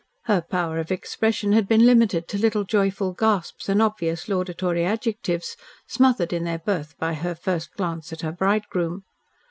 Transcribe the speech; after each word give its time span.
Her 0.23 0.41
power 0.41 0.79
of 0.79 0.91
expression 0.91 1.51
had 1.53 1.67
been 1.67 1.85
limited 1.85 2.27
to 2.29 2.39
little 2.39 2.63
joyful 2.63 3.13
gasps 3.13 3.69
and 3.69 3.83
obvious 3.83 4.27
laudatory 4.27 4.83
adjectives, 4.83 5.55
smothered 5.85 6.33
in 6.33 6.43
their 6.43 6.57
birth 6.57 6.97
by 6.97 7.13
her 7.13 7.35
first 7.35 7.75
glance 7.75 8.11
at 8.11 8.21
her 8.21 8.31
bridegroom. 8.31 9.03